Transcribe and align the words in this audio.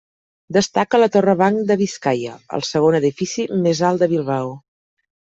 Destaca 0.55 0.99
la 1.01 1.09
Torre 1.15 1.35
Banc 1.41 1.59
de 1.71 1.77
Biscaia, 1.81 2.33
el 2.59 2.65
segon 2.71 2.97
edifici 3.01 3.47
més 3.67 3.83
alt 3.91 4.03
de 4.05 4.09
Bilbao. 4.15 4.49